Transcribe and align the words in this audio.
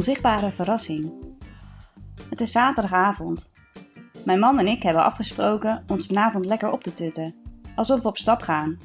onzichtbare 0.00 0.52
verrassing. 0.52 1.12
Het 2.30 2.40
is 2.40 2.52
zaterdagavond. 2.52 3.50
Mijn 4.24 4.38
man 4.38 4.58
en 4.58 4.66
ik 4.66 4.82
hebben 4.82 5.04
afgesproken 5.04 5.84
ons 5.86 6.06
vanavond 6.06 6.44
lekker 6.44 6.70
op 6.70 6.82
te 6.82 6.92
tutten, 6.92 7.34
alsof 7.74 8.02
we 8.02 8.08
op 8.08 8.16
stap 8.16 8.42
gaan. 8.42 8.78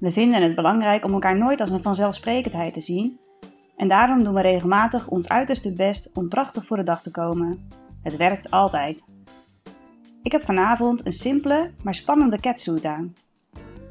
We 0.00 0.10
vinden 0.10 0.42
het 0.42 0.54
belangrijk 0.54 1.04
om 1.04 1.12
elkaar 1.12 1.38
nooit 1.38 1.60
als 1.60 1.70
een 1.70 1.82
vanzelfsprekendheid 1.82 2.74
te 2.74 2.80
zien 2.80 3.18
en 3.76 3.88
daarom 3.88 4.24
doen 4.24 4.34
we 4.34 4.40
regelmatig 4.40 5.08
ons 5.08 5.28
uiterste 5.28 5.72
best 5.72 6.10
om 6.14 6.28
prachtig 6.28 6.66
voor 6.66 6.76
de 6.76 6.82
dag 6.82 7.02
te 7.02 7.10
komen. 7.10 7.68
Het 8.02 8.16
werkt 8.16 8.50
altijd. 8.50 9.04
Ik 10.22 10.32
heb 10.32 10.44
vanavond 10.44 11.06
een 11.06 11.12
simpele, 11.12 11.70
maar 11.82 11.94
spannende 11.94 12.40
catsuit 12.40 12.84
aan. 12.84 13.14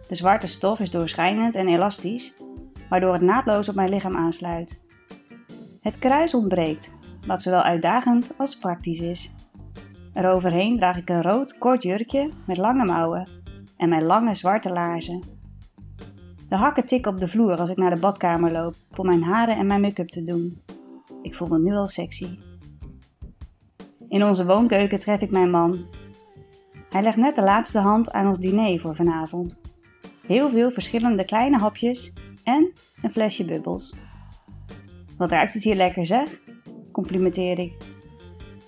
De 0.08 0.16
zwarte 0.16 0.48
stof 0.48 0.80
is 0.80 0.92
doorschijnend 0.92 1.56
en 1.56 1.68
elastisch, 1.68 2.38
waardoor 2.90 3.14
het 3.14 3.22
naadloos 3.22 3.70
op 3.70 3.76
mijn 3.76 3.90
lichaam 3.90 4.16
aansluit. 4.16 4.90
Het 5.82 6.00
kruis 6.00 6.34
ontbreekt, 6.34 7.00
wat 7.28 7.42
zowel 7.42 7.62
uitdagend 7.62 8.34
als 8.38 8.58
praktisch 8.58 9.00
is. 9.00 9.34
Eroverheen 10.14 10.78
draag 10.78 10.98
ik 10.98 11.10
een 11.10 11.22
rood 11.22 11.58
kort 11.58 11.84
jurkje 11.84 12.32
met 12.48 12.58
lange 12.58 12.86
mouwen 12.86 13.28
en 13.78 13.90
mijn 13.90 14.04
lange 14.04 14.36
zwarte 14.36 14.70
laarzen. 14.70 15.24
De 16.50 16.56
hakken 16.56 16.86
tikken 16.86 17.12
op 17.12 17.20
de 17.20 17.28
vloer 17.28 17.58
als 17.58 17.70
ik 17.70 17.78
naar 17.78 17.94
de 17.94 18.00
badkamer 18.00 18.52
loop 18.52 18.76
om 18.96 19.06
mijn 19.06 19.24
haren 19.24 19.58
en 19.58 19.68
mijn 19.68 19.82
make-up 19.82 20.08
te 20.08 20.24
doen. 20.24 20.62
Ik 21.22 21.36
voel 21.36 21.48
me 21.48 21.60
nu 21.60 21.76
al 21.76 21.88
sexy. 21.88 22.40
In 24.10 24.24
onze 24.24 24.46
woonkeuken 24.46 25.00
tref 25.00 25.22
ik 25.22 25.32
mijn 25.32 25.52
man. 25.52 25.86
Hij 26.90 27.02
legt 27.02 27.18
net 27.18 27.36
de 27.36 27.44
laatste 27.44 27.80
hand 27.80 28.12
aan 28.12 28.28
ons 28.28 28.40
diner 28.40 28.80
voor 28.80 28.96
vanavond. 28.96 29.62
Heel 30.28 30.50
veel 30.50 30.72
verschillende 30.72 31.26
kleine 31.26 31.58
hapjes 31.58 32.14
en 32.44 32.72
een 33.02 33.12
flesje 33.12 33.46
bubbels. 33.46 33.96
Wat 35.18 35.30
ruikt 35.30 35.54
het 35.54 35.64
hier 35.64 35.76
lekker 35.76 36.06
zeg? 36.06 36.40
complimenteer 36.92 37.60
ik. 37.60 37.74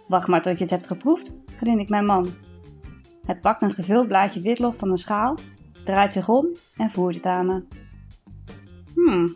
Wacht 0.08 0.28
maar 0.28 0.42
tot 0.42 0.58
je 0.58 0.64
het 0.64 0.74
hebt 0.74 0.88
geproefd, 0.88 1.34
grin 1.58 1.80
ik 1.80 1.90
mijn 1.90 2.06
man. 2.06 2.28
Hij 3.26 3.38
pakt 3.38 3.62
een 3.62 3.74
gevuld 3.74 4.08
blaadje 4.08 4.42
witlof 4.42 4.78
van 4.78 4.90
een 4.90 4.98
schaal, 4.98 5.38
draait 5.86 6.14
zich 6.14 6.30
om 6.30 6.48
en 6.78 6.92
voert 6.92 7.16
het 7.16 7.26
aan 7.26 7.46
me. 7.46 7.64
Hmm, 8.94 9.36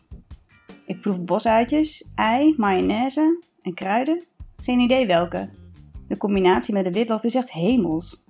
ik 0.86 1.02
proef 1.02 1.20
bosuitjes, 1.20 2.12
ei, 2.16 2.54
mayonaise 2.58 3.44
en 3.62 3.74
kruiden. 3.74 4.24
Geen 4.64 4.80
idee 4.80 5.08
welke. 5.08 5.50
De 6.08 6.18
combinatie 6.18 6.74
met 6.74 6.84
de 6.84 6.92
witlof 6.92 7.24
is 7.24 7.36
echt 7.36 7.52
hemels. 7.52 8.26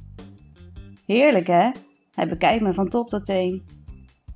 Heerlijk 1.06 1.48
hè? 1.48 1.70
Hij 2.14 2.28
bekijkt 2.28 2.64
me 2.64 2.74
van 2.74 2.90
top 2.90 3.10
tot 3.10 3.26
teen. 3.26 3.66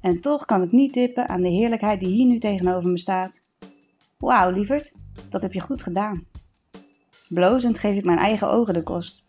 En 0.01 0.21
toch 0.21 0.45
kan 0.45 0.61
ik 0.61 0.71
niet 0.71 0.93
tippen 0.93 1.29
aan 1.29 1.41
de 1.41 1.49
heerlijkheid 1.49 1.99
die 1.99 2.09
hier 2.09 2.25
nu 2.25 2.37
tegenover 2.37 2.89
me 2.89 2.97
staat. 2.99 3.49
Wauw, 4.21 4.51
lieverd, 4.51 4.93
dat 5.29 5.41
heb 5.41 5.53
je 5.53 5.59
goed 5.59 5.81
gedaan. 5.81 6.25
Blozend 7.29 7.79
geef 7.79 7.95
ik 7.95 8.05
mijn 8.05 8.17
eigen 8.17 8.49
ogen 8.49 8.73
de 8.73 8.83
kost. 8.83 9.25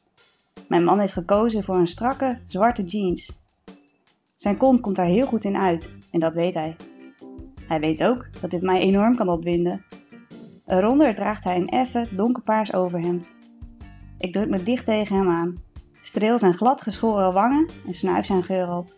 Mijn 0.68 0.84
man 0.84 0.98
heeft 0.98 1.12
gekozen 1.12 1.64
voor 1.64 1.76
een 1.76 1.86
strakke, 1.86 2.38
zwarte 2.46 2.84
jeans. 2.84 3.42
Zijn 4.36 4.56
kont 4.56 4.80
komt 4.80 4.96
daar 4.96 5.06
heel 5.06 5.26
goed 5.26 5.44
in 5.44 5.56
uit 5.56 5.94
en 6.10 6.20
dat 6.20 6.34
weet 6.34 6.54
hij. 6.54 6.76
Hij 7.66 7.80
weet 7.80 8.04
ook 8.04 8.26
dat 8.40 8.50
dit 8.50 8.62
mij 8.62 8.80
enorm 8.80 9.16
kan 9.16 9.28
opwinden. 9.28 9.84
Eronder 10.66 11.14
draagt 11.14 11.44
hij 11.44 11.56
een 11.56 11.68
effen 11.68 12.16
donkerpaars 12.16 12.74
overhemd. 12.74 13.36
Ik 14.18 14.32
druk 14.32 14.48
me 14.48 14.62
dicht 14.62 14.84
tegen 14.84 15.16
hem 15.16 15.28
aan, 15.28 15.56
streel 16.00 16.38
zijn 16.38 16.54
glad 16.54 16.82
geschoren 16.82 17.32
wangen 17.32 17.68
en 17.86 17.94
snuif 17.94 18.26
zijn 18.26 18.42
geur 18.42 18.76
op. 18.76 18.90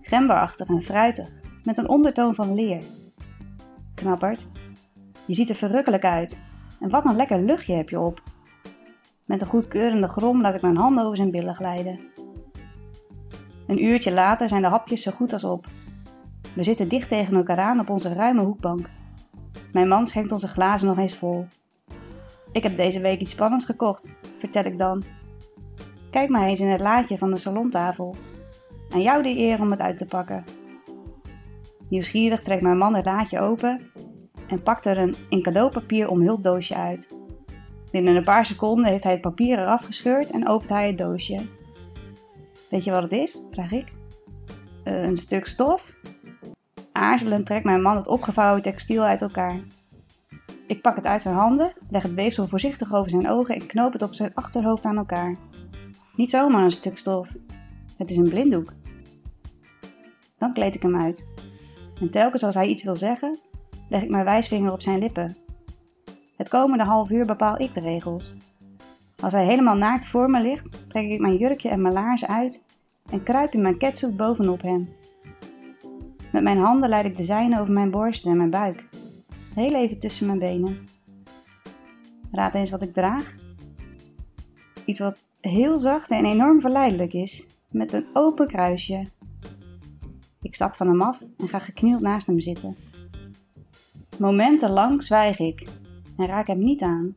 Gemberachtig 0.00 0.68
en 0.68 0.82
fruitig, 0.82 1.28
met 1.64 1.78
een 1.78 1.88
ondertoon 1.88 2.34
van 2.34 2.54
leer. 2.54 2.82
Knapperd, 3.94 4.48
je 5.26 5.34
ziet 5.34 5.48
er 5.48 5.54
verrukkelijk 5.54 6.04
uit. 6.04 6.42
En 6.80 6.90
wat 6.90 7.04
een 7.04 7.16
lekker 7.16 7.40
luchtje 7.40 7.74
heb 7.74 7.88
je 7.88 8.00
op. 8.00 8.22
Met 9.24 9.40
een 9.40 9.46
goedkeurende 9.46 10.08
grom 10.08 10.40
laat 10.40 10.54
ik 10.54 10.62
mijn 10.62 10.76
handen 10.76 11.04
over 11.04 11.16
zijn 11.16 11.30
billen 11.30 11.54
glijden. 11.54 11.98
Een 13.66 13.84
uurtje 13.84 14.12
later 14.12 14.48
zijn 14.48 14.62
de 14.62 14.68
hapjes 14.68 15.02
zo 15.02 15.10
goed 15.10 15.32
als 15.32 15.44
op. 15.44 15.66
We 16.54 16.62
zitten 16.62 16.88
dicht 16.88 17.08
tegen 17.08 17.36
elkaar 17.36 17.58
aan 17.58 17.80
op 17.80 17.90
onze 17.90 18.12
ruime 18.12 18.42
hoekbank. 18.42 18.88
Mijn 19.72 19.88
man 19.88 20.06
schenkt 20.06 20.32
onze 20.32 20.48
glazen 20.48 20.88
nog 20.88 20.98
eens 20.98 21.16
vol. 21.16 21.46
Ik 22.52 22.62
heb 22.62 22.76
deze 22.76 23.00
week 23.00 23.20
iets 23.20 23.32
spannends 23.32 23.64
gekocht, 23.64 24.08
vertel 24.38 24.64
ik 24.64 24.78
dan. 24.78 25.02
Kijk 26.10 26.28
maar 26.28 26.46
eens 26.46 26.60
in 26.60 26.70
het 26.70 26.80
laadje 26.80 27.18
van 27.18 27.30
de 27.30 27.38
salontafel. 27.38 28.14
Aan 28.90 29.02
jou 29.02 29.22
de 29.22 29.38
eer 29.38 29.60
om 29.60 29.70
het 29.70 29.80
uit 29.80 29.98
te 29.98 30.06
pakken. 30.06 30.44
Nieuwsgierig 31.88 32.40
trekt 32.40 32.62
mijn 32.62 32.78
man 32.78 32.94
het 32.94 33.06
laadje 33.06 33.40
open 33.40 33.80
en 34.48 34.62
pakt 34.62 34.84
er 34.84 34.98
een 34.98 35.14
in 35.28 35.42
cadeaupapier 35.42 36.08
omhuld 36.08 36.44
doosje 36.44 36.74
uit. 36.74 37.18
Binnen 37.90 38.16
een 38.16 38.24
paar 38.24 38.46
seconden 38.46 38.84
heeft 38.84 39.04
hij 39.04 39.12
het 39.12 39.20
papier 39.20 39.58
eraf 39.58 39.84
gescheurd 39.84 40.30
en 40.30 40.48
opent 40.48 40.70
hij 40.70 40.86
het 40.86 40.98
doosje. 40.98 41.46
Weet 42.70 42.84
je 42.84 42.90
wat 42.90 43.02
het 43.02 43.12
is? 43.12 43.42
vraag 43.50 43.72
ik. 43.72 43.92
Uh, 44.84 45.02
een 45.02 45.16
stuk 45.16 45.46
stof? 45.46 45.96
Aarzelend 46.92 47.46
trekt 47.46 47.64
mijn 47.64 47.82
man 47.82 47.96
het 47.96 48.08
opgevouwen 48.08 48.62
textiel 48.62 49.02
uit 49.02 49.22
elkaar. 49.22 49.60
Ik 50.66 50.82
pak 50.82 50.96
het 50.96 51.06
uit 51.06 51.22
zijn 51.22 51.34
handen, 51.34 51.72
leg 51.88 52.02
het 52.02 52.14
weefsel 52.14 52.46
voorzichtig 52.46 52.94
over 52.94 53.10
zijn 53.10 53.30
ogen 53.30 53.54
en 53.54 53.66
knoop 53.66 53.92
het 53.92 54.02
op 54.02 54.14
zijn 54.14 54.34
achterhoofd 54.34 54.84
aan 54.84 54.96
elkaar. 54.96 55.36
Niet 56.14 56.30
zomaar 56.30 56.64
een 56.64 56.70
stuk 56.70 56.98
stof. 56.98 57.36
Het 57.96 58.10
is 58.10 58.16
een 58.16 58.28
blinddoek. 58.28 58.72
Dan 60.38 60.52
kleed 60.52 60.74
ik 60.74 60.82
hem 60.82 61.00
uit. 61.00 61.34
En 62.00 62.10
telkens 62.10 62.42
als 62.44 62.54
hij 62.54 62.66
iets 62.66 62.84
wil 62.84 62.94
zeggen, 62.94 63.38
leg 63.88 64.02
ik 64.02 64.10
mijn 64.10 64.24
wijsvinger 64.24 64.72
op 64.72 64.82
zijn 64.82 64.98
lippen. 64.98 65.36
Het 66.36 66.48
komende 66.48 66.84
half 66.84 67.10
uur 67.10 67.26
bepaal 67.26 67.60
ik 67.60 67.74
de 67.74 67.80
regels. 67.80 68.30
Als 69.22 69.32
hij 69.32 69.44
helemaal 69.44 69.76
naakt 69.76 70.06
voor 70.06 70.30
me 70.30 70.42
ligt, 70.42 70.88
trek 70.88 71.10
ik 71.10 71.20
mijn 71.20 71.36
jurkje 71.36 71.68
en 71.68 71.82
mijn 71.82 71.94
laars 71.94 72.26
uit 72.26 72.62
en 73.10 73.22
kruip 73.22 73.52
in 73.52 73.62
mijn 73.62 73.78
ketsup 73.78 74.16
bovenop 74.16 74.62
hem. 74.62 74.88
Met 76.32 76.42
mijn 76.42 76.58
handen 76.58 76.88
leid 76.88 77.04
ik 77.04 77.16
de 77.16 77.22
zijne 77.22 77.60
over 77.60 77.72
mijn 77.72 77.90
borst 77.90 78.26
en 78.26 78.36
mijn 78.36 78.50
buik, 78.50 78.88
heel 79.54 79.74
even 79.74 79.98
tussen 79.98 80.26
mijn 80.26 80.38
benen. 80.38 80.78
Raad 82.32 82.54
eens 82.54 82.70
wat 82.70 82.82
ik 82.82 82.92
draag. 82.92 83.34
Iets 84.84 85.00
wat 85.00 85.24
heel 85.40 85.78
zacht 85.78 86.10
en 86.10 86.24
enorm 86.24 86.60
verleidelijk 86.60 87.12
is, 87.12 87.58
met 87.68 87.92
een 87.92 88.06
open 88.12 88.46
kruisje. 88.46 89.06
Ik 90.42 90.54
stap 90.54 90.74
van 90.74 90.88
hem 90.88 91.02
af 91.02 91.22
en 91.38 91.48
ga 91.48 91.58
geknield 91.58 92.00
naast 92.00 92.26
hem 92.26 92.40
zitten. 92.40 92.76
Momentenlang 94.18 95.02
zwijg 95.02 95.38
ik 95.38 95.68
en 96.16 96.26
raak 96.26 96.46
hem 96.46 96.58
niet 96.58 96.82
aan. 96.82 97.16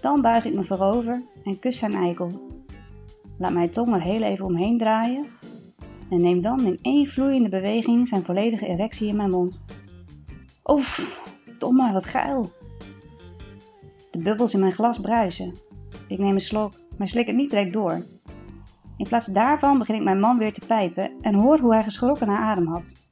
Dan 0.00 0.20
buig 0.20 0.44
ik 0.44 0.54
me 0.54 0.64
voorover 0.64 1.22
en 1.44 1.58
kus 1.58 1.78
zijn 1.78 1.94
eikel. 1.94 2.50
Laat 3.38 3.52
mijn 3.52 3.70
tong 3.70 3.94
er 3.94 4.02
heel 4.02 4.22
even 4.22 4.44
omheen 4.44 4.78
draaien 4.78 5.26
en 6.10 6.22
neem 6.22 6.40
dan 6.40 6.66
in 6.66 6.78
één 6.82 7.06
vloeiende 7.06 7.48
beweging 7.48 8.08
zijn 8.08 8.24
volledige 8.24 8.66
erectie 8.66 9.08
in 9.08 9.16
mijn 9.16 9.30
mond. 9.30 9.64
Oef, 10.64 11.22
domme, 11.58 11.92
wat 11.92 12.04
geil. 12.04 12.52
De 14.10 14.18
bubbels 14.18 14.54
in 14.54 14.60
mijn 14.60 14.72
glas 14.72 15.00
bruisen. 15.00 15.52
Ik 16.08 16.18
neem 16.18 16.34
een 16.34 16.40
slok, 16.40 16.72
maar 16.98 17.08
slik 17.08 17.26
het 17.26 17.36
niet 17.36 17.50
direct 17.50 17.72
door. 17.72 18.04
In 18.96 19.08
plaats 19.08 19.26
daarvan 19.26 19.78
begin 19.78 19.94
ik 19.94 20.02
mijn 20.02 20.20
man 20.20 20.38
weer 20.38 20.52
te 20.52 20.66
pijpen 20.66 21.12
en 21.20 21.34
hoor 21.34 21.58
hoe 21.58 21.72
hij 21.72 21.82
geschrokken 21.82 22.26
naar 22.26 22.38
adem 22.38 22.66
hapt. 22.66 23.10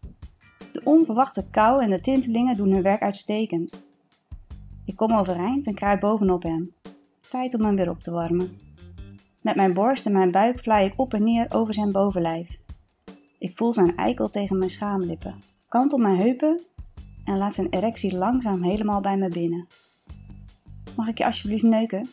De 0.81 0.91
onverwachte 0.91 1.51
kou 1.51 1.83
en 1.83 1.91
de 1.91 2.01
tintelingen 2.01 2.57
doen 2.57 2.71
hun 2.71 2.83
werk 2.83 3.01
uitstekend. 3.01 3.87
Ik 4.85 4.97
kom 4.97 5.13
overeind 5.13 5.67
en 5.67 5.75
kruip 5.75 6.01
bovenop 6.01 6.43
hem. 6.43 6.75
Tijd 7.31 7.55
om 7.55 7.65
hem 7.65 7.77
weer 7.77 7.91
op 7.91 8.01
te 8.01 8.11
warmen. 8.11 8.57
Met 9.43 9.57
mijn 9.57 9.73
borst 9.73 10.07
en 10.07 10.13
mijn 10.13 10.31
buik 10.31 10.61
vlaai 10.61 10.87
ik 10.87 10.93
op 10.97 11.15
en 11.15 11.25
neer 11.25 11.47
over 11.49 11.75
zijn 11.75 11.93
bovenlijf. 11.93 12.61
Ik 13.39 13.57
voel 13.57 13.73
zijn 13.73 13.97
eikel 13.97 14.29
tegen 14.29 14.59
mijn 14.59 14.71
schaamlippen, 14.71 15.35
kantel 15.69 15.99
mijn 15.99 16.21
heupen 16.21 16.61
en 17.25 17.39
laat 17.39 17.55
zijn 17.55 17.71
erectie 17.71 18.17
langzaam 18.17 18.63
helemaal 18.63 19.01
bij 19.01 19.17
me 19.17 19.29
binnen. 19.29 19.67
Mag 20.97 21.09
ik 21.09 21.19
je 21.19 21.25
alsjeblieft 21.25 21.63
neuken? 21.63 22.09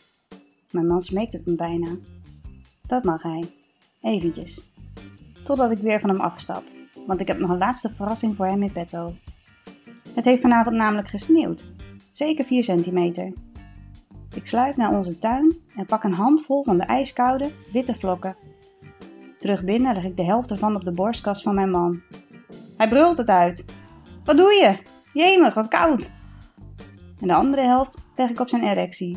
Mijn 0.70 0.86
man 0.86 1.00
smeekt 1.00 1.32
het 1.32 1.46
me 1.46 1.54
bijna. 1.54 1.96
Dat 2.86 3.04
mag 3.04 3.22
hij. 3.22 3.44
Eventjes. 4.00 4.70
Totdat 5.44 5.70
ik 5.70 5.78
weer 5.78 6.00
van 6.00 6.10
hem 6.10 6.20
afstap 6.20 6.62
want 7.08 7.20
ik 7.20 7.26
heb 7.26 7.38
nog 7.38 7.50
een 7.50 7.58
laatste 7.58 7.94
verrassing 7.94 8.36
voor 8.36 8.46
hem 8.46 8.62
in 8.62 8.72
petto. 8.72 9.14
Het 10.14 10.24
heeft 10.24 10.42
vanavond 10.42 10.76
namelijk 10.76 11.08
gesneeuwd, 11.08 11.70
zeker 12.12 12.44
4 12.44 12.62
centimeter. 12.64 13.32
Ik 14.34 14.46
sluip 14.46 14.76
naar 14.76 14.96
onze 14.96 15.18
tuin 15.18 15.56
en 15.76 15.86
pak 15.86 16.04
een 16.04 16.12
handvol 16.12 16.64
van 16.64 16.78
de 16.78 16.84
ijskoude, 16.84 17.50
witte 17.72 17.94
vlokken. 17.94 18.36
Terug 19.38 19.64
binnen 19.64 19.94
leg 19.94 20.04
ik 20.04 20.16
de 20.16 20.24
helft 20.24 20.50
ervan 20.50 20.76
op 20.76 20.84
de 20.84 20.92
borstkast 20.92 21.42
van 21.42 21.54
mijn 21.54 21.70
man. 21.70 22.02
Hij 22.76 22.88
brult 22.88 23.16
het 23.16 23.28
uit. 23.28 23.64
Wat 24.24 24.36
doe 24.36 24.52
je? 24.52 24.78
Jemig, 25.12 25.54
wat 25.54 25.68
koud! 25.68 26.12
En 27.20 27.26
de 27.26 27.34
andere 27.34 27.62
helft 27.62 28.08
leg 28.16 28.30
ik 28.30 28.40
op 28.40 28.48
zijn 28.48 28.62
erectie. 28.62 29.16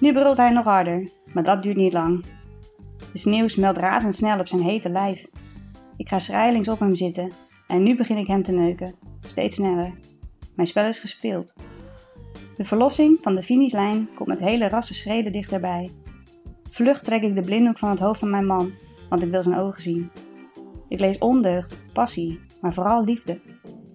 Nu 0.00 0.12
brult 0.12 0.36
hij 0.36 0.50
nog 0.50 0.64
harder, 0.64 1.08
maar 1.32 1.42
dat 1.42 1.62
duurt 1.62 1.76
niet 1.76 1.92
lang. 1.92 2.24
De 3.12 3.18
sneeuw 3.18 3.48
smelt 3.48 3.76
razendsnel 3.76 4.38
op 4.38 4.48
zijn 4.48 4.62
hete 4.62 4.90
lijf. 4.90 5.26
Ik 5.96 6.08
ga 6.08 6.18
schrijlings 6.18 6.68
op 6.68 6.78
hem 6.78 6.96
zitten 6.96 7.30
en 7.66 7.82
nu 7.82 7.96
begin 7.96 8.16
ik 8.16 8.26
hem 8.26 8.42
te 8.42 8.52
neuken. 8.52 8.94
Steeds 9.20 9.56
sneller. 9.56 9.92
Mijn 10.54 10.68
spel 10.68 10.86
is 10.86 10.98
gespeeld. 10.98 11.56
De 12.56 12.64
verlossing 12.64 13.18
van 13.22 13.34
de 13.34 13.42
finishlijn 13.42 14.08
komt 14.14 14.28
met 14.28 14.40
hele 14.40 14.68
rasse 14.68 14.94
schreden 14.94 15.32
dichterbij. 15.32 15.90
Vlug 16.70 17.02
trek 17.02 17.22
ik 17.22 17.34
de 17.34 17.40
blinddoek 17.40 17.78
van 17.78 17.90
het 17.90 17.98
hoofd 17.98 18.20
van 18.20 18.30
mijn 18.30 18.46
man, 18.46 18.72
want 19.08 19.22
ik 19.22 19.30
wil 19.30 19.42
zijn 19.42 19.58
ogen 19.58 19.82
zien. 19.82 20.10
Ik 20.88 21.00
lees 21.00 21.18
ondeugd, 21.18 21.82
passie, 21.92 22.40
maar 22.60 22.74
vooral 22.74 23.04
liefde. 23.04 23.38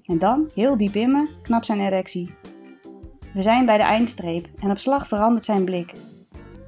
En 0.06 0.19
dan, 0.19 0.50
heel 0.56 0.77
diep 0.77 0.95
in 0.95 1.12
me, 1.12 1.30
knapt 1.42 1.65
zijn 1.65 1.80
erectie. 1.80 2.33
We 3.33 3.42
zijn 3.42 3.65
bij 3.65 3.77
de 3.77 3.83
eindstreep 3.83 4.47
en 4.59 4.71
op 4.71 4.77
slag 4.77 5.07
verandert 5.07 5.45
zijn 5.45 5.63
blik. 5.63 5.94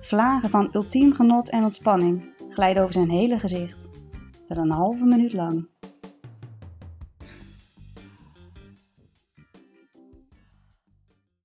Vlagen 0.01 0.49
van 0.49 0.69
ultiem 0.71 1.13
genot 1.13 1.49
en 1.49 1.63
ontspanning 1.63 2.23
glijden 2.49 2.81
over 2.81 2.93
zijn 2.93 3.09
hele 3.09 3.39
gezicht. 3.39 3.87
Een 4.57 4.71
halve 4.71 5.05
minuut 5.05 5.33
lang. 5.33 5.72